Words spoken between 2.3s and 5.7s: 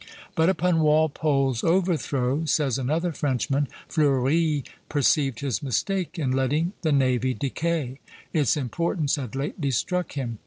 says another Frenchman, "Fleuri perceived his